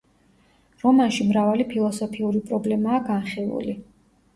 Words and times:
რომანში 0.83 1.29
მრავალი 1.29 1.69
ფილოსოფიური 1.75 2.45
პრობლემაა 2.51 3.07
განხილული. 3.15 3.83